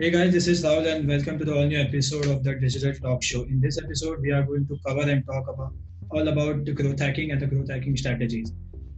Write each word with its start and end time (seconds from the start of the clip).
Hey 0.00 0.10
guys, 0.10 0.32
this 0.32 0.46
is 0.48 0.64
Rahul 0.64 0.86
and 0.90 1.06
welcome 1.06 1.38
to 1.38 1.44
the 1.44 1.54
all 1.54 1.66
new 1.66 1.78
episode 1.78 2.24
of 2.24 2.42
the 2.42 2.54
Digital 2.54 2.94
Talk 2.94 3.22
Show. 3.22 3.42
In 3.42 3.60
this 3.60 3.76
episode, 3.76 4.22
we 4.22 4.30
are 4.32 4.42
going 4.42 4.66
to 4.68 4.78
cover 4.86 5.02
and 5.02 5.26
talk 5.26 5.46
about 5.46 5.74
all 6.10 6.26
about 6.26 6.64
the 6.64 6.72
growth 6.72 7.00
hacking 7.00 7.32
and 7.32 7.42
the 7.42 7.46
growth 7.46 7.68
hacking 7.68 7.98
strategies. 7.98 8.50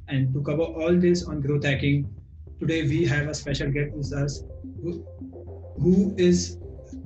And 0.07 0.32
to 0.32 0.41
cover 0.45 0.62
all 0.62 0.95
this 0.95 1.25
on 1.25 1.41
growth 1.41 1.64
hacking, 1.64 2.09
today 2.61 2.85
we 2.85 3.04
have 3.07 3.27
a 3.27 3.35
special 3.35 3.73
guest 3.73 3.91
with 3.96 4.12
us 4.12 4.45
who, 4.80 5.04
who 5.80 6.14
is 6.18 6.59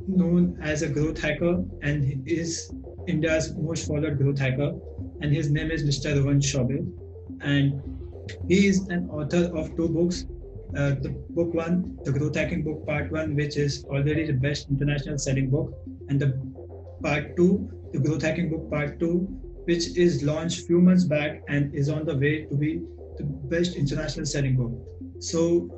known 0.07 0.59
as 0.61 0.83
a 0.83 0.91
growth 0.91 1.19
hacker 1.19 1.65
and 1.81 2.29
is 2.29 2.71
India's 3.09 3.55
most 3.55 3.89
followed 3.89 4.19
growth 4.19 4.39
hacker. 4.39 4.75
And 5.23 5.33
his 5.33 5.51
name 5.51 5.71
is 5.71 5.85
Mr. 5.85 6.23
Rohan 6.23 6.41
Chaubey. 6.41 6.87
And 7.41 7.81
he 8.47 8.67
is 8.67 8.89
an 8.89 9.09
author 9.09 9.51
of 9.57 9.75
two 9.75 9.89
books 9.89 10.27
uh, 10.75 10.91
the 11.01 11.11
book 11.31 11.55
one, 11.55 11.99
the 12.05 12.13
growth 12.13 12.35
hacking 12.35 12.63
book 12.63 12.85
part 12.87 13.11
one, 13.13 13.35
which 13.37 13.57
is 13.57 13.85
already 13.85 14.27
the 14.27 14.33
best 14.33 14.69
international 14.69 15.19
selling 15.19 15.49
book, 15.51 15.73
and 16.09 16.21
the 16.21 16.33
part 17.03 17.37
two, 17.37 17.69
the 17.93 17.99
growth 17.99 18.23
hacking 18.23 18.51
book 18.51 18.69
part 18.71 18.99
two, 18.99 19.29
which 19.65 19.97
is 19.97 20.23
launched 20.23 20.67
few 20.67 20.81
months 20.81 21.05
back 21.05 21.43
and 21.49 21.75
is 21.75 21.89
on 21.89 22.05
the 22.05 22.17
way 22.17 22.45
to 22.45 22.55
be 22.55 22.83
the 23.19 23.25
best 23.25 23.77
international 23.77 24.27
selling 24.27 24.57
book. 24.57 24.73
So, 25.21 25.69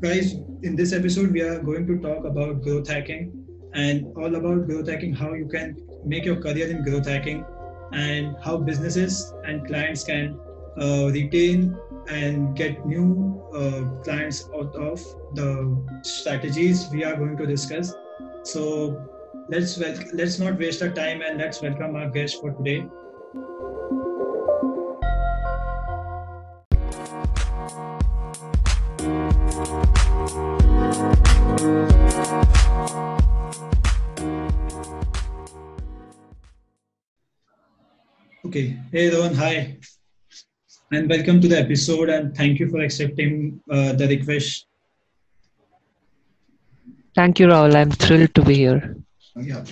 guys, 0.00 0.34
in 0.62 0.76
this 0.76 0.92
episode, 0.92 1.32
we 1.32 1.40
are 1.42 1.60
going 1.60 1.86
to 1.86 1.98
talk 1.98 2.24
about 2.24 2.62
growth 2.62 2.88
hacking 2.88 3.32
and 3.74 4.06
all 4.16 4.34
about 4.34 4.66
growth 4.66 4.88
hacking, 4.88 5.14
how 5.14 5.34
you 5.34 5.46
can 5.46 5.76
make 6.04 6.24
your 6.24 6.36
career 6.36 6.68
in 6.68 6.84
growth 6.84 7.06
hacking, 7.06 7.44
and 7.92 8.36
how 8.42 8.56
businesses 8.56 9.32
and 9.44 9.66
clients 9.66 10.04
can 10.04 10.38
retain 10.76 11.76
and 12.08 12.56
get 12.56 12.84
new 12.86 13.42
uh, 13.54 14.02
clients 14.02 14.48
out 14.54 14.74
of 14.74 15.00
the 15.34 15.76
strategies 16.02 16.88
we 16.90 17.04
are 17.04 17.16
going 17.16 17.36
to 17.36 17.46
discuss. 17.46 17.94
So 18.42 19.08
let's 19.48 19.78
wel- 19.78 20.04
let's 20.12 20.38
not 20.38 20.58
waste 20.58 20.82
our 20.82 20.90
time 20.90 21.22
and 21.22 21.38
let's 21.38 21.62
welcome 21.62 21.96
our 21.96 22.10
guest 22.10 22.40
for 22.40 22.52
today. 22.52 22.84
Okay. 38.44 38.76
Hey, 38.90 39.08
Rohan. 39.08 39.34
Hi 39.34 39.78
and 40.92 41.08
welcome 41.08 41.40
to 41.40 41.48
the 41.48 41.58
episode 41.58 42.10
and 42.10 42.36
thank 42.36 42.58
you 42.58 42.68
for 42.68 42.80
accepting 42.80 43.58
uh, 43.70 43.94
the 43.94 44.06
request. 44.08 44.66
Thank 47.14 47.40
you 47.40 47.46
Rahul. 47.46 47.74
i'm 47.74 47.90
thrilled 47.90 48.34
to 48.34 48.42
be 48.42 48.54
here. 48.54 48.96
Yeah. 49.34 49.64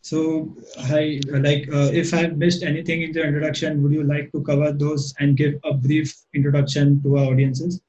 So 0.00 0.54
hi 0.78 1.20
like 1.26 1.68
uh, 1.72 1.90
if 2.02 2.14
i've 2.14 2.36
missed 2.36 2.62
anything 2.62 3.02
in 3.02 3.10
the 3.12 3.24
introduction 3.24 3.82
would 3.82 3.92
you 3.92 4.04
like 4.04 4.30
to 4.32 4.42
cover 4.42 4.70
those 4.72 5.12
and 5.18 5.36
give 5.36 5.54
a 5.64 5.74
brief 5.74 6.14
introduction 6.34 7.02
to 7.02 7.18
our 7.18 7.24
audiences? 7.32 7.80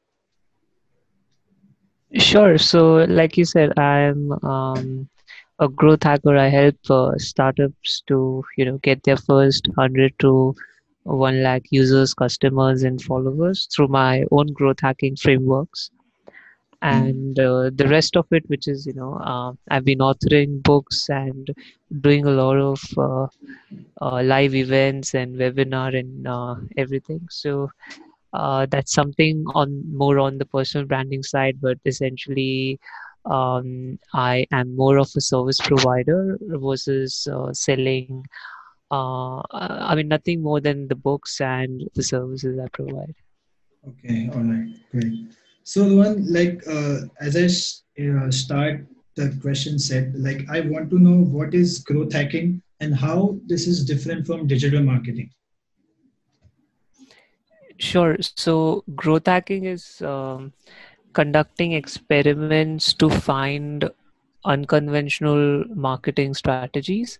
Sure. 2.17 2.57
So 2.57 3.05
like 3.19 3.37
you 3.37 3.45
said 3.45 3.77
i'm 3.77 4.31
um, 4.43 5.07
a 5.59 5.69
growth 5.69 6.01
hacker. 6.01 6.35
I 6.35 6.47
help 6.47 6.77
uh, 6.89 7.11
startups 7.17 8.01
to 8.07 8.43
you 8.57 8.65
know 8.65 8.79
get 8.79 9.03
their 9.03 9.17
first 9.17 9.67
100 9.75 10.17
to 10.19 10.55
1 11.03 11.43
lakh 11.43 11.63
users, 11.71 12.13
customers, 12.13 12.83
and 12.83 13.01
followers 13.01 13.67
through 13.73 13.87
my 13.87 14.23
own 14.31 14.47
growth 14.53 14.79
hacking 14.81 15.15
frameworks. 15.15 15.91
And 16.83 17.37
uh, 17.39 17.69
the 17.73 17.87
rest 17.87 18.17
of 18.17 18.25
it, 18.31 18.43
which 18.47 18.67
is, 18.67 18.87
you 18.87 18.93
know, 18.93 19.13
uh, 19.15 19.53
I've 19.69 19.85
been 19.85 19.99
authoring 19.99 20.63
books 20.63 21.09
and 21.09 21.49
doing 22.01 22.25
a 22.25 22.31
lot 22.31 22.57
of 22.57 22.81
uh, 22.97 23.27
uh 24.01 24.23
live 24.23 24.55
events 24.55 25.13
and 25.13 25.35
webinar 25.35 25.97
and 25.97 26.27
uh, 26.27 26.55
everything. 26.77 27.27
So 27.29 27.69
uh, 28.33 28.65
that's 28.65 28.93
something 28.93 29.45
on 29.53 29.83
more 29.95 30.17
on 30.17 30.39
the 30.39 30.45
personal 30.45 30.87
branding 30.87 31.21
side, 31.21 31.59
but 31.61 31.77
essentially, 31.85 32.79
um, 33.25 33.99
I 34.13 34.47
am 34.51 34.75
more 34.75 34.97
of 34.97 35.11
a 35.15 35.21
service 35.21 35.59
provider 35.59 36.39
versus 36.41 37.27
selling 37.51 38.25
uh, 38.91 39.41
I 39.51 39.95
mean, 39.95 40.09
nothing 40.09 40.41
more 40.41 40.59
than 40.59 40.87
the 40.87 40.95
books 40.95 41.39
and 41.39 41.89
the 41.95 42.03
services 42.03 42.59
I 42.59 42.67
provide. 42.67 43.15
Okay, 43.87 44.29
all 44.33 44.43
right, 44.43 44.67
great. 44.91 45.13
So 45.63 45.87
the 45.87 45.95
one 45.95 46.31
like 46.31 46.61
uh, 46.67 47.01
as 47.19 47.35
I 47.35 47.45
uh, 48.03 48.31
start 48.31 48.85
the 49.15 49.37
question 49.41 49.79
set, 49.79 50.13
like 50.15 50.45
I 50.49 50.61
want 50.61 50.89
to 50.91 50.99
know 50.99 51.23
what 51.23 51.53
is 51.53 51.79
growth 51.79 52.13
hacking 52.13 52.61
and 52.79 52.95
how 52.95 53.39
this 53.45 53.67
is 53.67 53.85
different 53.85 54.27
from 54.27 54.47
digital 54.47 54.83
marketing. 54.83 55.29
Sure. 57.77 58.17
So 58.21 58.83
growth 58.95 59.25
hacking 59.25 59.65
is 59.65 60.01
um, 60.01 60.53
conducting 61.13 61.73
experiments 61.73 62.93
to 62.95 63.09
find 63.09 63.89
unconventional 64.45 65.65
marketing 65.75 66.33
strategies 66.33 67.19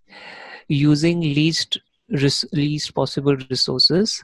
using 0.67 1.21
least 1.21 1.77
res- 2.09 2.45
least 2.53 2.93
possible 2.95 3.35
resources. 3.35 4.23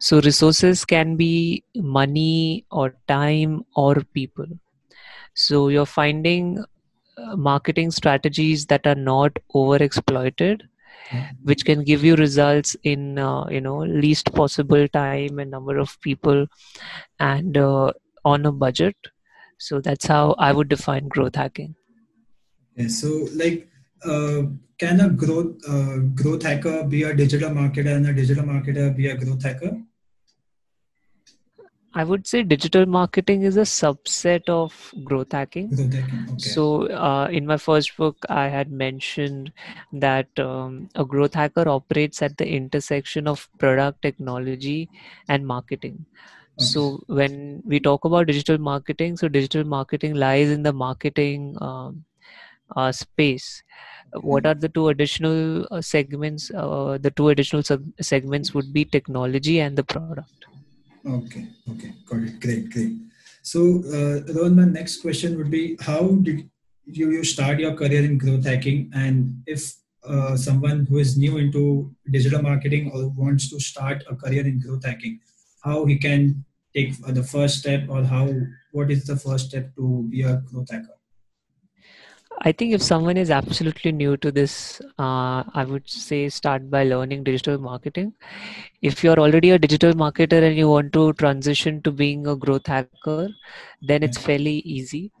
So 0.00 0.20
resources 0.20 0.84
can 0.84 1.16
be 1.16 1.64
money 1.74 2.64
or 2.70 2.94
time 3.08 3.64
or 3.74 3.96
people. 4.14 4.46
So 5.34 5.68
you're 5.68 5.86
finding 5.86 6.64
uh, 7.18 7.36
marketing 7.36 7.90
strategies 7.90 8.66
that 8.66 8.86
are 8.86 8.94
not 8.94 9.38
over 9.54 9.76
exploited 9.76 10.64
which 11.44 11.64
can 11.64 11.82
give 11.84 12.04
you 12.04 12.16
results 12.16 12.76
in 12.82 13.18
uh, 13.18 13.46
you 13.48 13.60
know 13.60 13.78
least 13.78 14.32
possible 14.34 14.86
time 14.88 15.38
and 15.38 15.50
number 15.50 15.78
of 15.78 16.00
people 16.00 16.46
and 17.18 17.56
uh, 17.56 17.92
on 18.24 18.46
a 18.46 18.52
budget. 18.52 18.96
So 19.58 19.80
that's 19.80 20.06
how 20.06 20.34
i 20.38 20.52
would 20.52 20.68
define 20.68 21.08
growth 21.08 21.36
hacking 21.36 21.74
okay, 22.78 22.88
so 22.88 23.28
like 23.34 23.68
uh, 24.04 24.42
can 24.78 25.00
a 25.00 25.08
growth 25.08 25.56
uh, 25.68 25.98
growth 26.14 26.42
hacker 26.42 26.84
be 26.84 27.02
a 27.04 27.14
digital 27.14 27.50
marketer 27.50 27.96
and 27.96 28.06
a 28.06 28.12
digital 28.12 28.44
marketer 28.44 28.94
be 28.94 29.08
a 29.08 29.16
growth 29.16 29.42
hacker? 29.42 29.76
I 31.94 32.04
would 32.04 32.26
say 32.26 32.42
digital 32.42 32.84
marketing 32.84 33.42
is 33.42 33.56
a 33.56 33.62
subset 33.62 34.50
of 34.50 34.92
growth 35.02 35.32
hacking. 35.32 35.70
Growth 35.70 35.94
hacking. 35.94 36.24
Okay. 36.32 36.38
So, 36.38 36.88
uh, 36.88 37.28
in 37.32 37.46
my 37.46 37.56
first 37.56 37.96
book, 37.96 38.18
I 38.28 38.48
had 38.48 38.70
mentioned 38.70 39.50
that 39.94 40.28
um, 40.38 40.90
a 40.94 41.06
growth 41.06 41.32
hacker 41.32 41.66
operates 41.66 42.20
at 42.20 42.36
the 42.36 42.46
intersection 42.46 43.26
of 43.26 43.48
product 43.58 44.02
technology 44.02 44.90
and 45.30 45.46
marketing. 45.46 46.04
Okay. 46.04 46.66
So, 46.66 47.02
when 47.06 47.62
we 47.64 47.80
talk 47.80 48.04
about 48.04 48.26
digital 48.26 48.58
marketing, 48.58 49.16
so 49.16 49.28
digital 49.28 49.64
marketing 49.64 50.16
lies 50.16 50.50
in 50.50 50.62
the 50.62 50.74
marketing 50.74 51.56
um, 51.62 52.04
uh, 52.74 52.92
space. 52.92 53.62
What 54.12 54.46
are 54.46 54.54
the 54.54 54.68
two 54.68 54.88
additional 54.88 55.66
uh, 55.70 55.80
segments 55.80 56.50
uh, 56.50 56.98
the 57.00 57.10
two 57.10 57.28
additional 57.28 57.62
sub- 57.62 57.92
segments 58.00 58.54
would 58.54 58.72
be 58.72 58.84
technology 58.84 59.60
and 59.60 59.76
the 59.76 59.84
product? 59.84 60.46
Okay 61.06 61.46
okay. 61.70 61.92
Got 62.06 62.22
it. 62.22 62.40
Great 62.40 62.70
great. 62.70 62.92
So 63.42 63.82
uh, 63.92 64.48
my 64.48 64.64
next 64.64 65.02
question 65.02 65.36
would 65.36 65.50
be 65.50 65.76
how 65.80 66.08
did 66.22 66.48
you, 66.84 67.10
you 67.10 67.24
start 67.24 67.58
your 67.58 67.74
career 67.74 68.04
in 68.04 68.18
growth 68.18 68.44
hacking? 68.44 68.90
And 68.94 69.42
if 69.46 69.74
uh, 70.06 70.36
someone 70.36 70.86
who 70.88 70.98
is 70.98 71.16
new 71.16 71.36
into 71.36 71.92
digital 72.10 72.42
marketing 72.42 72.90
or 72.94 73.08
wants 73.08 73.50
to 73.50 73.60
start 73.60 74.04
a 74.08 74.14
career 74.14 74.46
in 74.46 74.60
growth 74.60 74.84
hacking 74.84 75.20
how 75.62 75.84
he 75.84 75.96
can 75.98 76.44
take 76.74 76.94
the 77.08 77.22
first 77.22 77.58
step 77.58 77.88
or 77.88 78.04
how 78.04 78.32
what 78.72 78.90
is 78.90 79.04
the 79.04 79.16
first 79.16 79.48
step 79.48 79.74
to 79.74 80.06
be 80.10 80.22
a 80.22 80.36
growth 80.48 80.70
hacker 80.70 80.96
I 82.42 82.52
think 82.52 82.74
if 82.74 82.82
someone 82.82 83.16
is 83.16 83.30
absolutely 83.30 83.92
new 83.92 84.16
to 84.18 84.30
this, 84.30 84.80
uh, 84.98 85.42
I 85.54 85.64
would 85.66 85.88
say 85.88 86.28
start 86.28 86.70
by 86.70 86.84
learning 86.84 87.24
digital 87.24 87.58
marketing. 87.58 88.12
If 88.82 89.02
you're 89.02 89.18
already 89.18 89.50
a 89.50 89.58
digital 89.58 89.92
marketer 89.94 90.42
and 90.42 90.56
you 90.56 90.68
want 90.68 90.92
to 90.94 91.12
transition 91.14 91.82
to 91.82 91.90
being 91.90 92.26
a 92.26 92.36
growth 92.36 92.66
hacker, 92.66 93.28
then 93.82 94.02
it's 94.02 94.18
fairly 94.18 94.58
easy. 94.58 95.12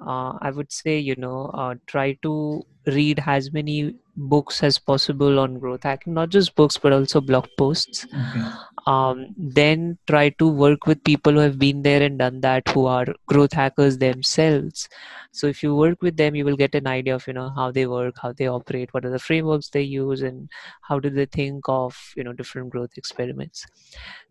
Uh, 0.00 0.32
I 0.40 0.50
would 0.50 0.72
say, 0.72 0.98
you 0.98 1.14
know, 1.16 1.46
uh, 1.54 1.74
try 1.86 2.12
to 2.22 2.62
read 2.86 3.22
as 3.26 3.52
many 3.52 3.96
books 4.16 4.62
as 4.62 4.78
possible 4.78 5.38
on 5.38 5.58
growth 5.58 5.82
hacking, 5.82 6.14
not 6.14 6.30
just 6.30 6.54
books, 6.54 6.78
but 6.78 6.92
also 6.92 7.20
blog 7.20 7.46
posts. 7.58 8.06
Okay. 8.06 8.48
Um, 8.86 9.34
then 9.36 9.98
try 10.06 10.30
to 10.30 10.48
work 10.48 10.86
with 10.86 11.02
people 11.04 11.32
who 11.32 11.38
have 11.38 11.58
been 11.58 11.82
there 11.82 12.02
and 12.02 12.18
done 12.18 12.40
that 12.40 12.68
who 12.68 12.86
are 12.86 13.06
growth 13.26 13.52
hackers 13.52 13.98
themselves. 13.98 14.88
So 15.32 15.46
if 15.46 15.62
you 15.62 15.74
work 15.74 16.02
with 16.02 16.16
them 16.16 16.34
you 16.34 16.44
will 16.44 16.56
get 16.56 16.74
an 16.74 16.86
idea 16.86 17.14
of 17.14 17.26
you 17.26 17.32
know 17.32 17.50
how 17.54 17.70
they 17.70 17.86
work 17.86 18.16
how 18.20 18.32
they 18.32 18.48
operate 18.48 18.92
what 18.92 19.04
are 19.04 19.10
the 19.10 19.18
frameworks 19.18 19.68
they 19.68 19.82
use 19.82 20.22
and 20.22 20.48
how 20.82 20.98
do 20.98 21.08
they 21.08 21.26
think 21.26 21.64
of 21.68 21.96
you 22.16 22.24
know 22.24 22.32
different 22.32 22.70
growth 22.70 22.90
experiments. 22.96 23.66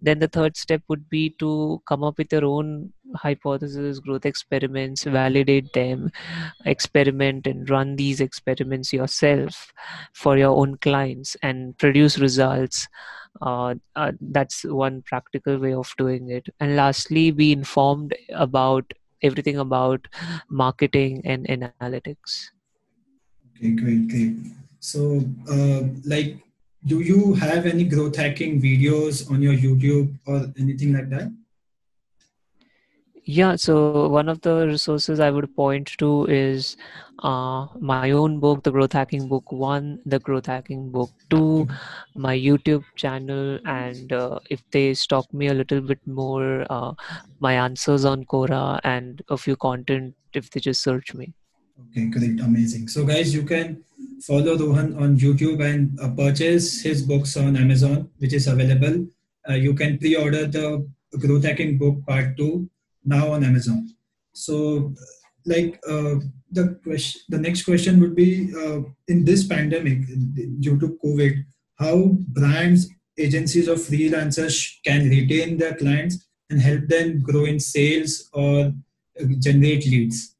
Then 0.01 0.19
the 0.19 0.28
third 0.28 0.57
step 0.57 0.81
would 0.88 1.10
be 1.10 1.31
to 1.40 1.81
come 1.88 2.04
up 2.04 2.18
with 2.18 2.31
your 2.31 2.45
own 2.45 2.94
hypothesis 3.16 4.00
growth 4.00 4.25
experiments 4.25 5.04
validate 5.04 5.72
them 5.74 6.12
experiment 6.66 7.48
and 7.48 7.69
run 7.69 7.95
these 7.95 8.22
experiments 8.22 8.94
yourself 8.94 9.74
for 10.13 10.38
your 10.38 10.56
own 10.56 10.78
clients 10.78 11.36
and 11.42 11.78
produce 11.78 12.19
results 12.19 12.88
uh, 13.42 13.76
uh, 13.96 14.12
that's 14.20 14.64
one 14.64 15.02
practical 15.04 15.58
way 15.58 15.74
of 15.74 15.94
doing 15.98 16.30
it. 16.30 16.48
And 16.60 16.76
lastly 16.76 17.31
be 17.31 17.52
informed 17.52 18.16
about 18.34 18.92
everything 19.22 19.58
about 19.58 20.08
marketing 20.50 21.22
and 21.26 21.46
analytics. 21.48 22.50
Okay 23.58 23.72
great 23.72 24.08
great. 24.08 24.36
So 24.80 25.24
uh, 25.50 25.84
like 26.06 26.38
do 26.86 27.02
you 27.02 27.34
have 27.34 27.66
any 27.66 27.84
growth 27.84 28.16
hacking 28.16 28.62
videos 28.62 29.30
on 29.30 29.42
your 29.42 29.54
youtube 29.54 30.14
or 30.26 30.48
anything 30.58 30.94
like 30.94 31.10
that 31.10 31.30
yeah, 33.30 33.56
so 33.56 34.10
one 34.10 34.28
of 34.28 34.42
the 34.42 34.66
resources 34.66 35.20
I 35.20 35.30
would 35.30 35.56
point 35.56 35.94
to 36.00 36.26
is 36.26 36.78
uh, 37.20 37.68
my 37.80 38.10
own 38.10 38.40
book, 38.40 38.64
The 38.64 38.72
Growth 38.72 38.94
Hacking 38.94 39.28
Book 39.28 39.52
One, 39.52 40.00
The 40.08 40.18
Growth 40.18 40.48
Hacking 40.48 40.90
Book 40.90 41.12
Two, 41.30 41.68
my 42.16 42.36
YouTube 42.36 42.84
channel, 42.96 43.60
and 43.66 44.12
uh, 44.12 44.40
if 44.50 44.64
they 44.72 44.96
stalk 44.96 45.31
me 45.31 45.50
a 45.50 45.54
little 45.54 45.80
bit 45.80 46.00
more, 46.08 46.66
uh, 46.72 46.94
my 47.40 47.54
answers 47.54 48.04
on 48.04 48.26
Quora 48.26 48.80
and 48.84 49.22
a 49.30 49.38
few 49.38 49.56
content 49.56 50.16
if 50.34 50.50
they 50.50 50.60
just 50.60 50.81
search 50.81 51.14
me. 51.14 51.31
Okay, 51.92 52.08
great, 52.08 52.40
amazing. 52.40 52.88
So, 52.88 53.06
guys, 53.06 53.31
you 53.31 53.44
can 53.44 53.84
follow 54.26 54.58
Rohan 54.58 54.96
on 54.98 55.20
YouTube 55.20 55.64
and 55.64 56.00
uh, 56.00 56.10
purchase 56.10 56.81
his 56.81 57.04
books 57.04 57.38
on 57.38 57.56
Amazon, 57.58 58.10
which 58.18 58.34
is 58.34 58.48
available. 58.48 59.06
Uh, 59.48 59.54
you 59.54 59.76
can 59.76 60.00
pre 60.00 60.16
order 60.16 60.48
the 60.48 60.90
Growth 61.20 61.44
Hacking 61.44 61.78
Book 61.78 62.04
Part 62.08 62.36
2 62.36 62.68
now 63.04 63.31
on 63.31 63.44
Amazon. 63.44 63.90
So, 64.34 64.94
like 65.46 65.80
uh, 65.88 66.16
the 66.51 66.80
question, 66.84 67.22
the 67.30 67.38
next 67.38 67.63
question 67.63 68.00
would 68.00 68.16
be: 68.16 68.54
uh, 68.56 68.81
in 69.07 69.25
this 69.25 69.46
pandemic, 69.48 70.07
due 70.60 70.80
to 70.80 71.00
COVID, 71.04 71.44
how 71.75 72.18
brands, 72.28 72.88
agencies, 73.18 73.68
or 73.68 73.75
freelancers 73.75 74.78
can 74.86 75.10
retain 75.10 75.57
their 75.57 75.75
clients 75.75 76.28
and 76.50 76.62
help 76.62 76.88
them 76.88 77.22
grow 77.22 77.46
in 77.46 77.60
sales 77.60 78.30
or 78.34 78.74
uh, 79.19 79.25
generate 79.40 79.86
leads? 79.86 80.36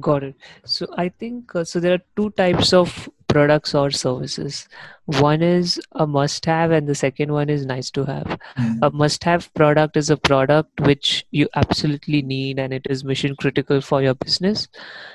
Got 0.00 0.24
it. 0.24 0.36
So 0.64 0.86
I 0.96 1.10
think 1.10 1.54
uh, 1.54 1.64
so. 1.64 1.78
There 1.78 1.94
are 1.94 2.02
two 2.16 2.30
types 2.30 2.72
of 2.72 3.08
products 3.32 3.74
or 3.74 3.90
services. 3.90 4.68
One 5.06 5.42
is 5.42 5.80
a 5.92 6.06
must 6.06 6.44
have, 6.46 6.70
and 6.70 6.86
the 6.86 6.94
second 6.94 7.32
one 7.32 7.48
is 7.50 7.66
nice 7.66 7.90
to 7.90 8.04
have. 8.04 8.38
Mm. 8.56 8.78
A 8.82 8.90
must 8.90 9.24
have 9.24 9.52
product 9.54 9.96
is 9.96 10.10
a 10.10 10.16
product 10.16 10.80
which 10.80 11.26
you 11.30 11.48
absolutely 11.56 12.22
need 12.22 12.58
and 12.58 12.72
it 12.72 12.86
is 12.88 13.02
mission 13.02 13.34
critical 13.34 13.80
for 13.80 14.00
your 14.02 14.14
business. 14.14 14.68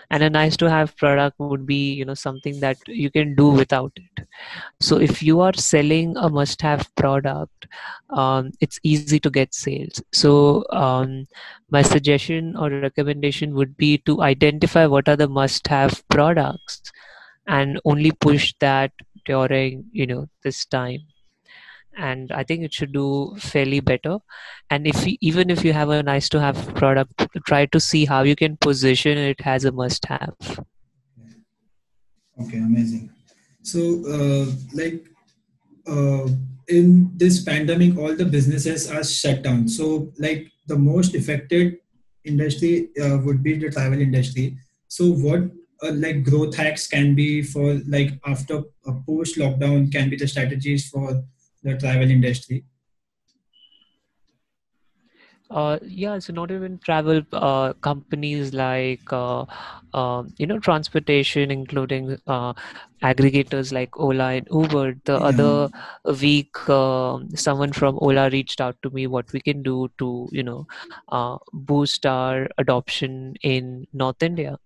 And 0.10 0.24
a 0.24 0.30
nice 0.30 0.58
to 0.58 0.70
have 0.70 0.98
product 0.98 1.40
would 1.40 1.66
be, 1.66 1.94
you 1.94 2.06
know, 2.06 2.16
something 2.16 2.60
that 2.60 2.78
you 2.88 3.10
can 3.10 3.36
do 3.36 3.50
without 3.50 3.94
it. 3.96 4.28
So 4.82 5.00
if 5.00 5.24
you 5.24 5.40
are 5.40 5.54
selling 5.54 6.18
a 6.18 6.30
must 6.30 6.62
have 6.62 6.94
product, 6.96 7.68
um, 8.10 8.52
it's 8.60 8.80
easy 8.84 9.20
to 9.20 9.30
get 9.30 9.54
sales. 9.54 10.02
So 10.12 10.66
um, 10.72 11.28
my 11.70 11.82
suggestion 11.82 12.56
or 12.58 12.70
recommendation 12.70 13.54
would 13.56 13.78
be 13.78 14.00
to 14.00 14.22
identify 14.22 14.86
what 14.86 15.08
are 15.08 15.16
the 15.16 15.30
must 15.30 15.68
have 15.68 16.04
products 16.10 16.92
and 17.48 17.80
only 17.86 18.12
push 18.12 18.54
that 18.60 18.92
during 19.26 19.86
you 19.92 20.06
know 20.06 20.28
this 20.44 20.66
time. 20.66 21.00
And 21.98 22.32
i 22.32 22.44
think 22.44 22.64
it 22.64 22.74
should 22.74 22.92
do 22.94 23.36
fairly 23.40 23.80
better. 23.80 24.18
And 24.70 24.86
if 24.86 25.08
you, 25.08 25.18
even 25.22 25.50
if 25.50 25.64
you 25.66 25.74
have 25.74 25.90
a 25.90 26.04
nice 26.04 26.30
to 26.30 26.40
have 26.40 26.76
product 26.76 27.28
try 27.46 27.66
to 27.66 27.80
see 27.80 28.06
how 28.06 28.22
you 28.24 28.36
can 28.36 28.58
position 28.58 29.18
it 29.18 29.42
as 29.46 29.66
a 29.66 29.72
must 29.72 30.06
have. 30.06 30.36
Okay 32.42 32.58
amazing. 32.58 33.10
So 33.64 33.80
uh, 34.08 34.46
like 34.74 35.06
uh, 35.88 36.28
in 36.68 37.12
this 37.18 37.44
pandemic 37.44 37.98
all 37.98 38.16
the 38.16 38.26
businesses 38.26 38.90
are 38.92 39.04
shut 39.04 39.42
down. 39.42 39.68
So 39.68 40.12
like 40.20 40.52
the 40.68 40.78
most 40.78 41.16
affected 41.16 41.78
industry 42.24 42.90
uh, 43.02 43.18
would 43.24 43.42
be 43.42 43.58
the 43.58 43.72
travel 43.72 44.00
industry. 44.00 44.58
So 44.88 45.12
what 45.12 45.50
uh, 45.84 45.92
like 45.92 46.24
growth 46.24 46.56
hacks 46.56 46.88
can 46.88 47.16
be 47.16 47.42
for 47.42 47.80
like 47.88 48.20
after 48.26 48.64
a 48.86 48.94
post 49.06 49.38
lockdown 49.38 49.92
can 49.92 50.10
be 50.10 50.16
the 50.16 50.28
strategies 50.28 50.90
for 50.90 51.24
the 51.64 51.78
travel 51.78 52.10
industry 52.10 52.64
uh, 55.50 55.80
yeah, 55.82 56.20
so 56.20 56.34
not 56.34 56.52
even 56.52 56.78
travel 56.80 57.22
uh, 57.32 57.72
companies 57.74 58.54
like 58.54 59.02
uh, 59.14 59.46
uh, 59.94 60.24
you 60.38 60.46
know 60.46 60.60
transportation, 60.60 61.52
including 61.52 62.18
uh, 62.28 62.54
aggregators 63.02 63.72
like 63.72 63.98
Ola 63.98 64.34
and 64.34 64.48
Uber. 64.52 64.96
The 65.06 65.14
yeah. 65.14 65.20
other 65.20 65.70
week, 66.22 66.70
um, 66.70 67.30
someone 67.36 67.72
from 67.72 67.98
Ola 68.02 68.30
reached 68.30 68.60
out 68.60 68.76
to 68.84 68.90
me 68.90 69.08
what 69.08 69.32
we 69.32 69.40
can 69.40 69.64
do 69.64 69.90
to 70.00 70.28
you 70.32 70.44
know 70.44 70.68
uh, 71.10 71.38
boost 71.54 72.06
our 72.06 72.50
adoption 72.58 73.36
in 73.42 73.88
North 73.94 74.22
India. 74.22 74.58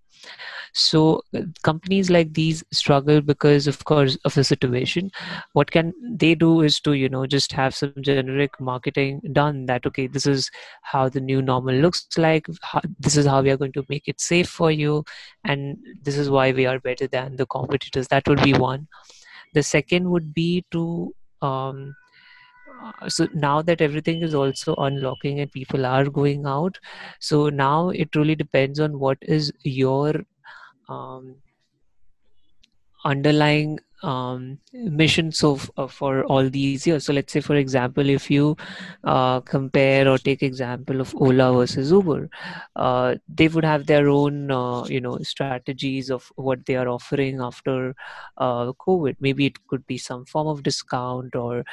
So 0.74 1.22
uh, 1.36 1.42
companies 1.64 2.10
like 2.10 2.34
these 2.34 2.64
struggle 2.72 3.22
because, 3.22 3.68
of 3.68 3.84
course, 3.84 4.18
of 4.26 4.34
the 4.34 4.44
situation. 4.44 5.12
What 5.54 5.72
can 5.72 5.94
they 6.02 6.36
do 6.36 6.62
is 6.62 6.80
to 6.82 6.94
you 6.94 7.10
know 7.10 7.26
just 7.26 7.52
have 7.54 7.76
some 7.76 7.94
generic 8.02 8.60
marketing 8.60 9.22
done 9.34 9.66
that 9.66 9.86
okay, 9.86 10.08
this 10.08 10.26
is 10.26 10.50
how 10.82 11.10
the 11.10 11.20
new 11.20 11.42
normal 11.42 11.76
looks 11.76 12.08
like. 12.18 12.48
How, 12.62 12.82
this 13.00 13.18
is 13.18 13.26
how 13.26 13.42
we 13.42 13.50
are 13.52 13.58
going 13.58 13.74
to 13.74 13.86
make 13.90 14.08
it 14.08 14.22
safe 14.22 14.50
for 14.50 14.72
you, 14.72 15.04
and 15.44 15.78
this 16.02 16.18
is 16.18 16.30
why 16.30 16.52
we 16.52 16.66
are 16.66 16.80
better 16.80 17.08
than 17.08 17.36
the 17.36 17.46
competitors. 17.46 18.08
That 18.08 18.28
would 18.28 18.42
be 18.44 18.54
one. 18.54 18.88
The 19.54 19.64
second 19.64 20.10
would 20.10 20.34
be 20.34 20.66
to 20.72 21.14
um, 21.42 21.96
so 23.08 23.28
now 23.34 23.62
that 23.62 23.82
everything 23.82 24.22
is 24.22 24.34
also 24.34 24.76
unlocking 24.76 25.40
and 25.40 25.52
people 25.52 25.86
are 25.86 26.06
going 26.06 26.46
out 26.46 26.80
so 27.20 27.50
now 27.50 27.90
it 27.90 28.16
really 28.16 28.36
depends 28.36 28.80
on 28.80 29.00
what 29.00 29.18
is 29.22 29.52
your 29.64 30.14
um, 30.90 31.36
underlying 33.06 33.80
um, 34.04 34.60
mission 34.74 35.32
so 35.32 35.56
f- 35.56 35.70
uh, 35.78 35.88
for 35.88 36.24
all 36.26 36.50
these 36.50 36.86
years. 36.88 37.06
So 37.06 37.14
let's 37.14 37.34
say 37.34 37.42
for 37.42 37.56
example 37.56 38.10
if 38.10 38.30
you 38.30 38.56
uh, 39.04 39.42
compare 39.42 40.08
or 40.08 40.18
take 40.18 40.44
example 40.44 41.02
of 41.02 41.14
ola 41.16 41.54
versus 41.54 41.92
uber 41.92 42.30
uh, 42.76 43.16
they 43.28 43.48
would 43.48 43.66
have 43.66 43.86
their 43.88 44.10
own 44.10 44.52
uh, 44.52 44.84
you 44.86 45.02
know 45.02 45.18
strategies 45.20 46.10
of 46.10 46.32
what 46.36 46.66
they 46.66 46.76
are 46.76 46.88
offering 46.88 47.40
after 47.42 47.96
uh, 48.38 48.72
covid. 48.74 49.16
Maybe 49.20 49.46
it 49.46 49.58
could 49.68 49.86
be 49.88 49.98
some 49.98 50.26
form 50.26 50.48
of 50.48 50.64
discount 50.64 51.36
or 51.36 51.64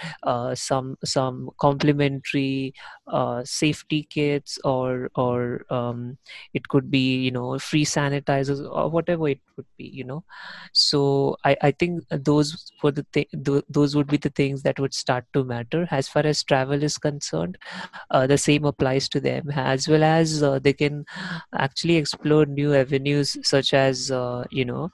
some 0.54 0.97
some 1.04 1.50
complimentary 1.61 2.75
safety 3.44 4.06
kits 4.11 4.58
or 4.64 5.11
or 5.14 5.64
um, 5.70 6.18
it 6.54 6.68
could 6.68 6.90
be 6.90 7.16
you 7.16 7.30
know 7.30 7.58
free 7.58 7.85
sanitizers 7.85 8.61
or 8.70 8.88
whatever 8.90 9.28
it 9.28 9.40
would 9.56 9.66
be 9.76 9.85
you 9.85 10.04
know. 10.04 10.25
So 10.73 11.37
i 11.44 11.56
i 11.62 11.70
think 11.70 12.04
those 12.25 12.72
were 12.82 12.92
the 12.92 13.04
th- 13.12 13.28
th- 13.44 13.64
those 13.68 13.94
would 13.96 14.06
be 14.08 14.16
the 14.18 14.30
things 14.30 14.62
that 14.62 14.78
would 14.78 14.94
start 14.94 15.25
to 15.32 15.44
matter 15.44 15.87
as 15.90 16.08
far 16.08 16.25
as 16.26 16.42
travel 16.44 16.82
is 16.82 16.98
concerned 16.98 17.56
uh, 18.10 18.26
the 18.26 18.38
same 18.38 18.64
applies 18.64 19.08
to 19.08 19.20
them 19.20 19.50
as 19.54 19.88
well 19.88 20.02
as 20.04 20.42
uh, 20.42 20.58
they 20.58 20.72
can 20.72 21.04
actually 21.54 21.96
explore 21.96 22.46
new 22.46 22.75
avenues 22.75 23.37
such 23.42 23.72
as 23.75 24.10
uh, 24.10 24.44
you 24.50 24.64
know 24.64 24.90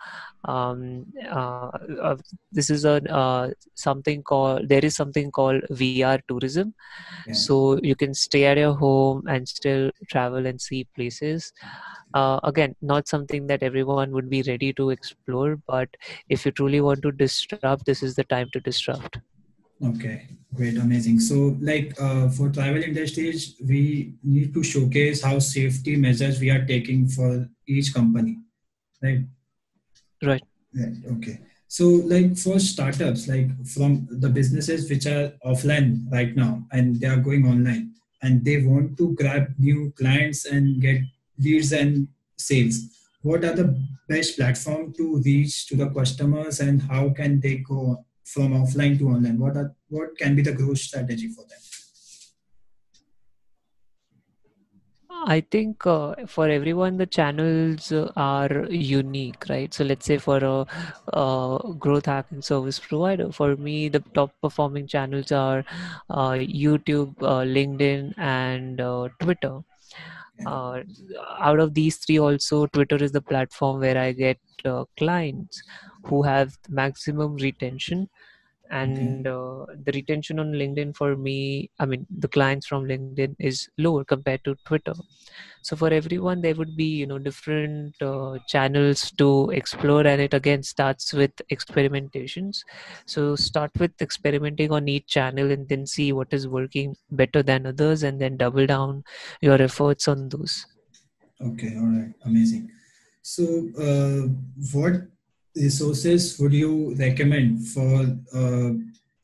um, 0.47 1.07
uh, 1.31 1.71
uh, 2.03 2.17
this 2.53 2.71
is 2.71 2.85
a 2.85 2.95
uh, 3.13 3.49
something 3.75 4.23
called 4.23 4.69
there 4.69 4.85
is 4.85 4.95
something 4.95 5.31
called 5.31 5.63
VR 5.71 6.19
tourism. 6.29 6.75
Yeah. 7.27 7.35
So 7.35 7.79
you 7.83 7.95
can 7.97 8.15
stay 8.15 8.45
at 8.47 8.59
your 8.59 8.75
home 8.75 9.25
and 9.29 9.49
still 9.49 9.91
travel 10.11 10.47
and 10.47 10.61
see 10.61 10.87
places. 10.95 11.53
Uh, 12.15 12.41
again, 12.45 12.75
not 12.81 13.09
something 13.09 13.47
that 13.49 13.63
everyone 13.63 14.13
would 14.13 14.31
be 14.31 14.43
ready 14.43 14.73
to 14.75 14.91
explore, 14.91 15.59
but 15.67 15.89
if 16.29 16.47
you 16.47 16.53
truly 16.53 16.81
want 16.81 17.03
to 17.03 17.13
disrupt, 17.13 17.85
this 17.85 18.03
is 18.03 18.15
the 18.15 18.25
time 18.25 18.49
to 18.53 18.61
disrupt. 18.61 19.19
Okay, 19.85 20.29
great, 20.55 20.79
amazing. 20.79 21.21
So, 21.21 21.57
like 21.61 21.93
uh, 22.01 22.29
for 22.31 22.49
travel 22.51 22.83
industries, 22.83 23.57
we 23.61 24.15
need 24.23 24.55
to 24.55 24.63
showcase 24.63 25.23
how 25.23 25.41
safety 25.41 25.97
measures 25.97 26.41
we 26.41 26.51
are 26.51 26.65
taking 26.65 27.09
for 27.09 27.49
each 27.67 27.93
company, 27.93 28.39
right? 29.03 29.25
Right. 30.23 30.43
Right. 30.75 30.97
Okay. 31.17 31.39
so 31.69 31.87
like 32.13 32.37
for 32.37 32.59
startups 32.59 33.27
like 33.29 33.49
from 33.67 34.07
the 34.11 34.29
businesses 34.29 34.89
which 34.91 35.07
are 35.07 35.33
offline 35.45 36.11
right 36.13 36.35
now 36.37 36.63
and 36.73 37.01
they 37.01 37.07
are 37.07 37.17
going 37.17 37.47
online 37.47 37.93
and 38.23 38.45
they 38.45 38.59
want 38.63 38.97
to 38.99 39.15
grab 39.15 39.55
new 39.59 39.93
clients 39.97 40.45
and 40.47 40.81
get 40.81 41.01
leads 41.39 41.73
and 41.73 42.09
sales 42.37 42.81
what 43.23 43.45
are 43.45 43.55
the 43.55 43.69
best 44.09 44.37
platform 44.37 44.93
to 44.93 45.21
reach 45.25 45.67
to 45.67 45.77
the 45.77 45.89
customers 45.91 46.61
and 46.61 46.83
how 46.83 47.09
can 47.11 47.41
they 47.41 47.57
go 47.57 48.05
from 48.25 48.53
offline 48.53 48.99
to 48.99 49.09
online 49.09 49.39
what 49.39 49.57
are 49.57 49.75
what 49.89 50.17
can 50.19 50.37
be 50.37 50.43
the 50.43 50.53
growth 50.53 50.79
strategy 50.79 51.29
for 51.29 51.45
them 51.47 51.61
I 55.27 55.41
think 55.41 55.87
uh, 55.87 56.15
for 56.27 56.49
everyone 56.49 56.99
the 56.99 57.07
channels 57.07 57.91
uh, 57.93 58.13
are 58.15 58.67
unique, 58.69 59.49
right? 59.49 59.73
So 59.73 59.85
let's 59.85 60.05
say 60.05 60.19
for 60.19 60.37
a, 60.37 60.67
a 61.17 61.75
growth 61.79 62.07
hacking 62.07 62.43
service 62.43 62.79
provider, 62.79 63.33
for 63.33 63.57
me 63.57 63.89
the 63.89 64.01
top 64.13 64.33
performing 64.43 64.87
channels 64.87 65.33
are 65.33 65.65
uh, 66.11 66.33
YouTube, 66.33 67.15
uh, 67.23 67.41
LinkedIn, 67.41 68.13
and 68.19 68.81
uh, 68.81 69.09
Twitter. 69.19 69.61
Uh, 70.47 70.83
out 71.39 71.61
of 71.61 71.75
these 71.75 71.97
three, 71.97 72.19
also 72.19 72.67
Twitter 72.67 72.97
is 72.97 73.13
the 73.13 73.23
platform 73.23 73.81
where 73.81 73.99
I 73.99 74.13
get 74.13 74.39
clients 74.97 75.63
who 76.05 76.23
have 76.23 76.59
maximum 76.69 77.37
retention 77.37 78.09
and 78.83 79.27
uh, 79.27 79.65
the 79.85 79.93
retention 79.99 80.39
on 80.43 80.53
linkedin 80.61 80.95
for 81.01 81.11
me 81.27 81.71
i 81.79 81.87
mean 81.91 82.07
the 82.25 82.31
clients 82.37 82.67
from 82.67 82.85
linkedin 82.93 83.35
is 83.39 83.69
lower 83.79 84.05
compared 84.05 84.43
to 84.45 84.55
twitter. 84.67 84.95
So 85.63 85.77
for 85.77 85.89
everyone 85.89 86.43
there 86.43 86.55
would 86.55 86.77
be 86.77 86.85
you 86.85 87.07
know 87.07 87.19
different 87.19 88.01
uh, 88.03 88.39
channels 88.47 89.11
to 89.13 89.51
explore 89.51 90.07
and 90.07 90.21
it 90.21 90.35
again 90.35 90.63
starts 90.63 91.15
with 91.15 91.33
experimentations. 91.51 92.59
So 93.07 93.35
start 93.35 93.71
with 93.79 93.93
experimenting 94.03 94.73
on 94.73 94.89
each 94.89 95.07
channel 95.07 95.51
and 95.51 95.67
then 95.69 95.87
see 95.87 96.13
what 96.13 96.33
is 96.33 96.47
working 96.47 96.95
better 97.11 97.43
than 97.43 97.67
others 97.67 98.03
and 98.03 98.21
then 98.21 98.37
double 98.37 98.67
down 98.67 99.05
your 99.41 99.61
efforts 99.61 100.07
on 100.07 100.29
those. 100.29 100.67
Okay 101.41 101.75
all 101.79 101.87
right. 101.87 102.13
Amazing. 102.27 102.71
So 103.23 103.45
uh, 103.79 104.29
what 104.73 105.09
resources 105.57 106.39
would 106.39 106.53
you 106.53 106.95
recommend 106.97 107.67
for 107.69 108.07
uh, 108.35 108.71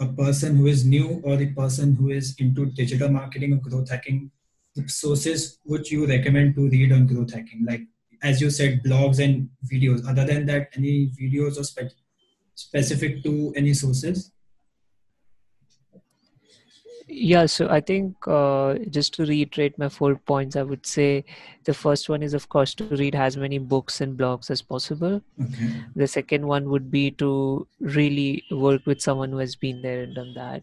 a 0.01 0.07
person 0.07 0.57
who 0.57 0.67
is 0.67 0.85
new 0.85 1.21
or 1.25 1.37
the 1.37 1.53
person 1.53 1.95
who 1.95 2.11
is 2.11 2.35
into 2.39 2.67
digital 2.67 3.09
marketing 3.09 3.53
or 3.53 3.57
growth 3.57 3.91
hacking? 3.91 4.31
The 4.77 4.89
sources 4.89 5.59
would 5.65 5.91
you 5.91 6.07
recommend 6.07 6.55
to 6.55 6.69
read 6.69 6.93
on 6.93 7.07
growth 7.07 7.33
hacking? 7.33 7.65
Like 7.67 7.83
as 8.23 8.41
you 8.41 8.51
said, 8.51 8.83
blogs 8.85 9.23
and 9.23 9.49
videos. 9.71 10.07
Other 10.09 10.25
than 10.25 10.47
that, 10.47 10.71
any 10.77 11.11
videos 11.21 11.59
or 11.59 11.65
spe- 11.65 11.95
specific 12.55 13.23
to 13.25 13.53
any 13.57 13.75
sources? 13.75 14.33
Yeah, 17.13 17.47
so 17.47 17.69
I 17.69 17.81
think 17.81 18.17
uh, 18.29 18.75
just 18.89 19.15
to 19.15 19.27
reiterate 19.27 19.77
my 19.77 19.89
four 19.89 20.15
points, 20.15 20.55
I 20.55 20.63
would 20.63 20.87
say 20.87 21.25
the 21.65 21.75
first 21.75 22.09
one 22.09 22.23
is, 22.23 22.35
of 22.35 22.49
course, 22.49 22.73
to 22.75 22.85
read 22.85 23.17
as 23.17 23.37
many 23.37 23.59
books 23.59 24.01
and 24.01 24.17
blogs 24.17 24.49
as 24.49 24.63
possible. 24.63 25.21
Okay. 25.43 25.73
The 25.97 26.07
second 26.07 26.47
one 26.47 26.71
would 26.71 26.89
be 26.89 27.11
to 27.23 27.67
really 27.81 28.45
work 28.53 28.87
with 28.87 29.01
someone 29.01 29.31
who 29.31 29.39
has 29.39 29.57
been 29.57 29.83
there 29.83 30.03
and 30.03 30.15
done 30.15 30.35
that. 30.35 30.63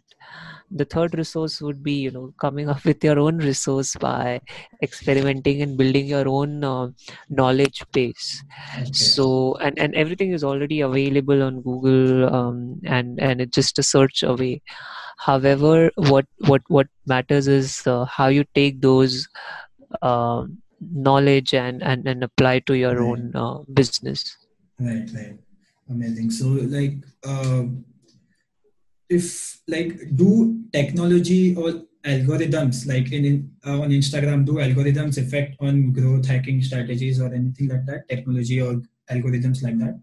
The 0.71 0.85
third 0.85 1.17
resource 1.17 1.61
would 1.61 1.83
be, 1.83 1.93
you 1.93 2.11
know, 2.11 2.33
coming 2.39 2.69
up 2.69 2.85
with 2.85 3.03
your 3.03 3.19
own 3.19 3.39
resource 3.39 3.95
by 3.97 4.39
experimenting 4.81 5.61
and 5.61 5.77
building 5.77 6.07
your 6.07 6.29
own 6.29 6.63
uh, 6.63 6.91
knowledge 7.29 7.83
base. 7.91 8.41
okay. 8.73 8.93
So, 8.93 9.55
and 9.55 9.77
and 9.77 9.95
everything 9.95 10.31
is 10.31 10.45
already 10.45 10.79
available 10.79 11.43
on 11.43 11.61
Google, 11.61 12.33
um, 12.33 12.79
and 12.85 13.19
and 13.19 13.41
it's 13.41 13.55
just 13.55 13.79
a 13.79 13.83
search 13.83 14.23
away 14.23 14.61
however 15.17 15.91
what 15.95 16.25
what 16.47 16.61
what 16.67 16.87
matters 17.05 17.47
is 17.47 17.85
uh, 17.87 18.05
how 18.05 18.27
you 18.27 18.45
take 18.55 18.81
those 18.81 19.27
uh, 20.01 20.43
knowledge 20.81 21.53
and, 21.53 21.81
and 21.83 22.07
and 22.07 22.23
apply 22.23 22.59
to 22.59 22.75
your 22.75 22.95
Right. 22.95 23.07
own 23.09 23.31
uh, 23.35 23.59
business 23.73 24.37
Right, 24.79 25.09
right. 25.15 25.37
Amazing. 25.89 26.31
So, 26.31 26.47
like, 26.47 26.97
uh, 27.25 27.63
if 29.09 29.59
like, 29.67 30.15
do 30.15 30.63
technology 30.73 31.55
or 31.55 31.83
algorithms, 32.05 32.87
like 32.87 33.11
in, 33.11 33.25
in 33.25 33.51
uh, 33.65 33.81
on 33.81 33.89
Instagram, 33.89 34.45
do 34.45 34.53
algorithms 34.53 35.17
affect 35.17 35.55
on 35.59 35.91
growth 35.91 36.25
hacking 36.25 36.61
strategies 36.61 37.19
or 37.19 37.33
anything 37.33 37.69
like 37.69 37.85
that? 37.85 38.07
Technology 38.09 38.61
or 38.61 38.81
algorithms 39.09 39.63
like 39.63 39.77
that? 39.79 39.99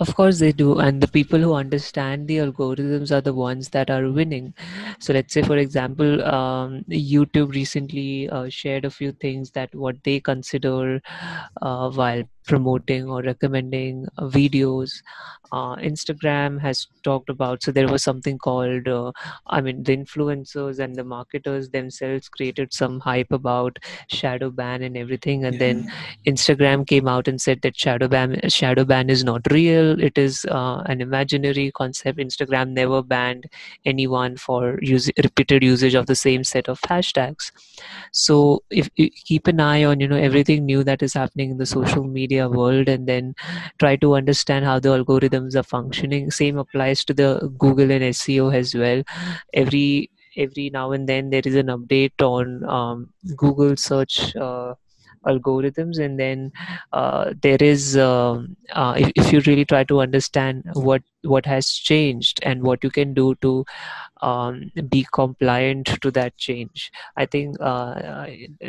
Of 0.00 0.14
course 0.16 0.38
they 0.40 0.52
do, 0.52 0.78
and 0.80 1.00
the 1.00 1.06
people 1.08 1.38
who 1.38 1.54
understand 1.54 2.26
the 2.26 2.38
algorithms 2.38 3.10
are 3.12 3.20
the 3.20 3.32
ones 3.34 3.68
that 3.70 3.90
are 3.90 4.10
winning. 4.10 4.54
So 4.98 5.12
let's 5.12 5.32
say, 5.32 5.42
for 5.42 5.56
example, 5.56 6.24
um, 6.24 6.84
YouTube 6.88 7.52
recently 7.54 8.28
uh, 8.28 8.48
shared 8.48 8.84
a 8.84 8.90
few 8.90 9.12
things 9.12 9.50
that 9.52 9.72
what 9.74 10.02
they 10.02 10.18
consider 10.20 11.00
uh, 11.62 11.90
while 11.90 12.24
promoting 12.46 13.08
or 13.08 13.22
recommending 13.22 14.06
uh, 14.18 14.24
videos. 14.24 14.90
Uh, 15.52 15.76
Instagram 15.76 16.60
has 16.60 16.88
talked 17.04 17.28
about. 17.28 17.62
So 17.62 17.70
there 17.70 17.86
was 17.86 18.02
something 18.02 18.38
called, 18.38 18.88
uh, 18.88 19.12
I 19.46 19.60
mean, 19.60 19.84
the 19.84 19.96
influencers 19.96 20.80
and 20.80 20.96
the 20.96 21.04
marketers 21.04 21.70
themselves 21.70 22.28
created 22.28 22.72
some 22.74 22.98
hype 22.98 23.30
about 23.30 23.78
shadow 24.08 24.50
ban 24.50 24.82
and 24.82 24.96
everything, 24.96 25.44
and 25.44 25.60
then 25.60 25.88
Instagram 26.26 26.86
came 26.86 27.06
out 27.06 27.28
and 27.28 27.40
said 27.40 27.62
that 27.62 27.76
shadow 27.76 28.08
ban 28.08 28.40
shadow 28.48 28.84
ban 28.84 29.10
is 29.10 29.22
not 29.22 29.42
real. 29.50 30.00
It 30.00 30.18
is 30.18 30.44
uh, 30.50 30.82
an 30.86 31.00
imaginary 31.00 31.70
concept. 31.72 32.18
Instagram 32.18 32.70
never 32.70 33.02
banned 33.02 33.46
anyone 33.84 34.36
for 34.36 34.78
use, 34.82 35.10
repeated 35.22 35.62
usage 35.62 35.94
of 35.94 36.06
the 36.06 36.16
same 36.16 36.42
set 36.42 36.68
of 36.68 36.80
hashtags. 36.80 37.52
So 38.12 38.62
if 38.70 38.88
you 38.96 39.10
keep 39.10 39.46
an 39.46 39.60
eye 39.60 39.84
on 39.84 40.00
you 40.00 40.08
know 40.08 40.16
everything 40.16 40.64
new 40.64 40.82
that 40.84 41.02
is 41.02 41.14
happening 41.14 41.50
in 41.50 41.58
the 41.58 41.66
social 41.66 42.04
media 42.04 42.33
world, 42.42 42.88
and 42.88 43.06
then 43.06 43.34
try 43.78 43.96
to 43.96 44.14
understand 44.14 44.64
how 44.64 44.78
the 44.78 44.88
algorithms 44.90 45.54
are 45.54 45.62
functioning. 45.62 46.30
Same 46.30 46.58
applies 46.58 47.04
to 47.06 47.14
the 47.14 47.52
Google 47.58 47.90
and 47.90 48.04
SEO 48.04 48.54
as 48.54 48.74
well. 48.74 49.02
Every 49.52 50.10
every 50.36 50.70
now 50.70 50.92
and 50.92 51.08
then 51.08 51.30
there 51.30 51.42
is 51.44 51.54
an 51.54 51.66
update 51.66 52.20
on 52.20 52.64
um, 52.64 53.10
Google 53.36 53.76
search. 53.76 54.34
Uh, 54.36 54.74
algorithms 55.26 55.98
and 55.98 56.18
then 56.18 56.52
uh, 56.92 57.32
there 57.42 57.56
is 57.60 57.96
um, 57.96 58.56
uh, 58.72 58.94
if, 58.96 59.12
if 59.16 59.32
you 59.32 59.40
really 59.46 59.64
try 59.64 59.84
to 59.84 60.00
understand 60.00 60.62
what 60.74 61.02
what 61.22 61.46
has 61.46 61.72
changed 61.72 62.40
and 62.42 62.62
what 62.62 62.84
you 62.84 62.90
can 62.90 63.14
do 63.14 63.34
to 63.36 63.64
um, 64.22 64.70
be 64.88 65.06
compliant 65.12 65.86
to 66.02 66.10
that 66.10 66.36
change 66.36 66.90
i 67.16 67.26
think 67.26 67.56
uh, 67.60 68.26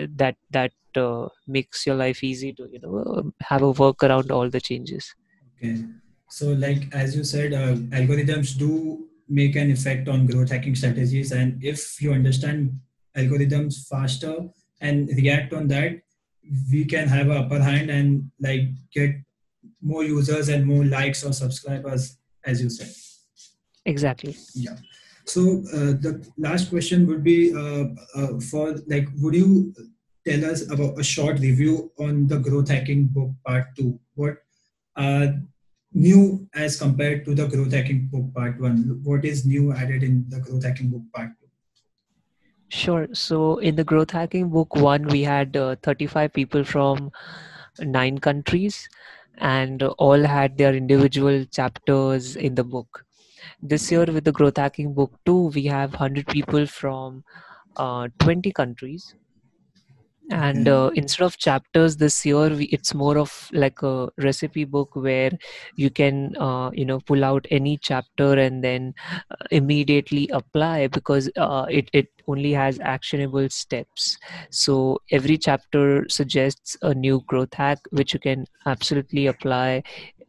that 0.10 0.36
that 0.52 0.72
uh, 0.96 1.28
makes 1.48 1.86
your 1.86 1.96
life 1.96 2.24
easy 2.24 2.54
to 2.54 2.68
you 2.72 2.80
know 2.80 3.32
have 3.42 3.62
a 3.62 3.72
work 3.72 4.04
around 4.04 4.32
all 4.32 4.50
the 4.50 4.62
changes 4.62 5.14
Okay. 5.58 5.84
So, 6.30 6.52
like 6.52 6.94
as 6.94 7.16
you 7.16 7.24
said, 7.24 7.54
uh, 7.54 7.76
algorithms 7.96 8.58
do 8.58 9.08
make 9.30 9.56
an 9.56 9.72
effect 9.72 10.08
on 10.08 10.26
growth 10.26 10.52
hacking 10.52 10.76
strategies, 10.76 11.32
and 11.32 11.64
if 11.64 12.02
you 12.02 12.14
understand 12.14 12.80
algorithms 13.16 13.88
faster 13.88 14.36
and 14.82 15.10
react 15.10 15.54
on 15.54 15.68
that, 15.70 16.02
we 16.72 16.86
can 16.86 17.08
have 17.08 17.30
an 17.30 17.38
upper 17.38 17.62
hand 17.62 17.90
and 17.90 18.32
like 18.40 18.70
get 18.94 19.16
more 19.82 20.04
users 20.04 20.50
and 20.50 20.66
more 20.66 20.86
likes 20.86 21.24
or 21.24 21.34
subscribers, 21.34 22.18
as 22.46 22.62
you 22.62 22.70
said. 22.70 22.92
exactly 23.86 24.36
Yeah. 24.54 24.78
So 25.26 25.64
uh, 25.74 25.98
the 26.06 26.24
last 26.38 26.70
question 26.70 27.08
would 27.08 27.24
be 27.24 27.54
uh, 27.54 27.86
uh, 28.16 28.40
for 28.40 28.76
like, 28.88 29.08
would 29.18 29.34
you 29.34 29.74
tell 30.28 30.46
us 30.46 30.70
about 30.70 31.00
a 31.00 31.04
short 31.04 31.40
review 31.40 31.92
on 32.00 32.28
the 32.28 32.38
growth 32.38 32.70
hacking 32.70 33.08
book 33.08 33.32
part 33.46 33.76
two? 33.76 34.00
What 34.14 34.38
are 34.96 35.34
new 35.94 36.48
as 36.54 36.80
compared 36.80 37.26
to 37.26 37.34
the 37.34 37.48
growth 37.48 37.74
hacking 37.74 38.08
book 38.12 38.34
part 38.36 38.60
one? 38.60 39.02
What 39.04 39.26
is 39.26 39.46
new 39.46 39.74
added 39.74 40.04
in 40.04 40.26
the 40.30 40.40
growth 40.40 40.64
hacking 40.64 40.90
book 40.90 41.04
part 41.14 41.32
two? 41.40 41.45
Sure. 42.78 43.08
So 43.14 43.58
in 43.58 43.76
the 43.76 43.84
growth 43.84 44.12
hacking 44.12 44.50
book 44.50 44.76
one 44.76 45.08
we 45.08 45.22
had 45.24 45.56
uh, 45.58 45.76
35 45.84 46.34
people 46.34 46.64
from 46.64 47.12
nine 47.80 48.18
countries 48.20 48.90
and 49.38 49.84
all 49.84 50.24
had 50.24 50.58
their 50.58 50.74
individual 50.76 51.46
chapters 51.46 52.36
in 52.36 52.56
the 52.56 52.64
book. 52.64 53.06
This 53.62 53.92
year 53.92 54.06
with 54.06 54.24
the 54.26 54.32
growth 54.32 54.58
hacking 54.58 54.94
book 54.94 55.14
2 55.26 55.52
we 55.60 55.66
have 55.66 55.92
100 55.94 56.28
people 56.28 56.66
from 56.68 57.24
uh, 57.78 58.10
20 58.20 58.52
countries 58.52 59.16
and 60.32 60.68
Okay. 60.68 60.70
uh, 60.70 60.90
instead 60.96 61.24
of 61.26 61.38
chapters 61.38 61.98
this 61.98 62.26
year 62.26 62.50
we, 62.50 62.66
it's 62.66 62.94
more 62.94 63.18
of 63.18 63.50
like 63.54 63.82
a 63.84 64.10
recipe 64.18 64.66
book 64.66 64.96
where 64.96 65.32
you 65.76 65.90
can 65.90 66.36
uh, 66.38 66.72
you 66.74 66.86
know 66.86 67.00
pull 67.02 67.24
out 67.24 67.46
any 67.52 67.78
chapter 67.78 68.34
and 68.34 68.64
then 68.64 68.94
uh, 69.32 69.36
immediately 69.52 70.28
apply 70.34 70.88
because 70.88 71.30
uh, 71.38 71.66
it, 71.70 71.90
it 71.94 72.08
only 72.28 72.52
has 72.54 72.80
actionable 72.80 73.48
steps. 73.50 74.18
So 74.50 75.00
every 75.12 75.38
chapter 75.38 76.06
suggests 76.10 76.76
a 76.82 76.94
new 76.94 77.22
growth 77.28 77.54
hack 77.54 77.80
which 77.92 78.14
you 78.14 78.20
can 78.20 78.46
absolutely 78.66 79.28
apply 79.28 79.84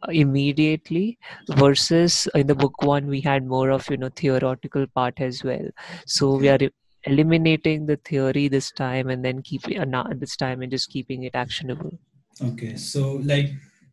immediately 0.09 1.19
versus 1.57 2.29
in 2.35 2.47
the 2.47 2.55
book 2.55 2.83
one 2.83 3.07
we 3.07 3.21
had 3.21 3.47
more 3.47 3.71
of 3.71 3.89
you 3.91 3.97
know 3.97 4.11
theoretical 4.15 4.87
part 4.95 5.21
as 5.21 5.43
well. 5.43 5.69
So 6.07 6.37
we 6.37 6.49
are 6.49 6.59
eliminating 7.07 7.87
the 7.87 7.97
theory 7.97 8.49
this 8.49 8.71
time 8.73 9.09
and 9.09 9.25
then 9.25 9.43
keeping 9.43 9.79
uh, 9.79 9.85
not 9.85 10.19
this 10.21 10.37
time 10.37 10.63
and 10.63 10.71
just 10.71 10.91
keeping 10.91 11.25
it 11.25 11.35
actionable 11.35 11.99
okay 12.43 12.77
so 12.77 13.21
like 13.25 13.51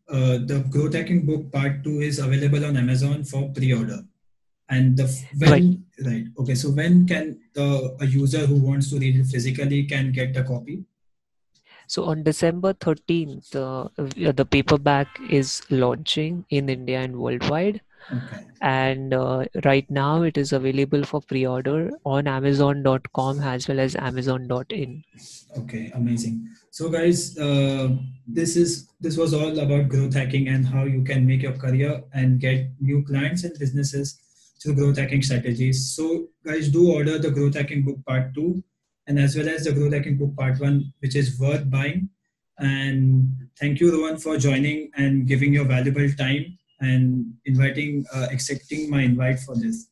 uh, 0.08 0.38
the 0.50 0.64
growth 0.70 0.94
hacking 0.94 1.24
book 1.26 1.50
part 1.52 1.82
2 1.84 2.00
is 2.00 2.18
available 2.18 2.64
on 2.64 2.76
amazon 2.76 3.24
for 3.24 3.48
pre-order 3.50 4.00
and 4.68 4.96
the 4.96 5.06
when 5.38 5.50
right. 5.50 5.78
right 6.06 6.24
okay 6.38 6.54
so 6.54 6.70
when 6.70 7.06
can 7.06 7.38
the 7.54 7.96
a 8.00 8.06
user 8.06 8.46
who 8.46 8.56
wants 8.56 8.90
to 8.90 8.98
read 8.98 9.16
it 9.16 9.26
physically 9.26 9.84
can 9.84 10.10
get 10.12 10.34
the 10.34 10.42
copy 10.42 10.84
so 11.86 12.04
on 12.04 12.22
December 12.22 12.72
13th, 12.72 13.54
uh, 13.54 14.32
the 14.32 14.46
paperback 14.46 15.08
is 15.28 15.62
launching 15.70 16.44
in 16.50 16.68
India 16.68 17.00
and 17.00 17.16
worldwide. 17.16 17.82
Okay. 18.12 18.44
And 18.60 19.12
uh, 19.12 19.44
right 19.64 19.88
now 19.90 20.22
it 20.22 20.38
is 20.38 20.52
available 20.52 21.04
for 21.04 21.20
pre-order 21.20 21.90
on 22.04 22.26
Amazon.com 22.26 23.40
as 23.40 23.68
well 23.68 23.80
as 23.80 23.96
Amazon.in. 23.96 25.04
Okay, 25.58 25.90
amazing. 25.94 26.48
So 26.70 26.88
guys, 26.88 27.36
uh, 27.38 27.90
this 28.26 28.56
is 28.56 28.88
this 29.00 29.16
was 29.16 29.34
all 29.34 29.58
about 29.58 29.88
growth 29.88 30.14
hacking 30.14 30.48
and 30.48 30.66
how 30.66 30.84
you 30.84 31.02
can 31.04 31.26
make 31.26 31.42
your 31.42 31.52
career 31.52 32.02
and 32.12 32.40
get 32.40 32.70
new 32.80 33.04
clients 33.04 33.44
and 33.44 33.58
businesses 33.58 34.18
through 34.62 34.74
growth 34.74 34.98
hacking 34.98 35.22
strategies. 35.22 35.94
So 35.94 36.28
guys, 36.44 36.68
do 36.68 36.90
order 36.92 37.18
the 37.18 37.30
growth 37.30 37.54
hacking 37.54 37.84
book 37.84 38.04
part 38.06 38.34
two 38.34 38.62
and 39.06 39.18
as 39.18 39.36
well 39.36 39.48
as 39.48 39.64
the 39.64 39.72
Growth 39.72 39.92
Hacking 39.92 40.16
Book 40.16 40.34
Part 40.36 40.60
1, 40.60 40.92
which 41.00 41.14
is 41.14 41.38
worth 41.38 41.68
buying. 41.70 42.08
And 42.58 43.48
thank 43.58 43.80
you, 43.80 43.92
Rohan, 43.92 44.18
for 44.18 44.38
joining 44.38 44.90
and 44.96 45.26
giving 45.26 45.52
your 45.52 45.64
valuable 45.64 46.08
time 46.12 46.58
and 46.84 47.34
inviting, 47.46 48.04
uh, 48.12 48.28
accepting 48.30 48.90
my 48.90 49.02
invite 49.02 49.40
for 49.40 49.56
this. 49.56 49.88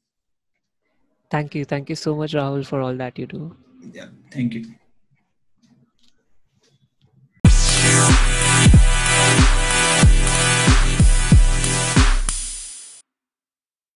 Thank 1.31 1.55
you. 1.55 1.65
Thank 1.65 1.89
you 1.89 1.97
so 1.97 2.15
much, 2.15 2.33
Rahul, 2.35 2.67
for 2.67 2.81
all 2.81 2.95
that 2.97 3.19
you 3.19 3.27
do. 3.27 3.57
Yeah, 3.93 4.09
thank 4.31 4.55
you. 4.55 4.75